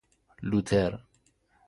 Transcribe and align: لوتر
لوتر 0.43 0.91